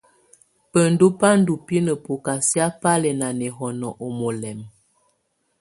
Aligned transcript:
Bəndú 0.71 1.07
ba 1.19 1.29
ndɔ 1.39 1.53
binə 1.65 1.93
bɔkasɛa 2.03 2.67
ba 2.81 2.91
lɛ́ 3.01 3.13
na 3.19 3.27
nɛhɔ́nɔ 3.39 3.87
u 4.05 4.07
mɔlɛmb. 4.19 4.63